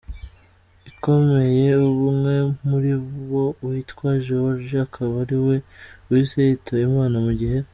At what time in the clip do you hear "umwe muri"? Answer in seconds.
2.07-2.91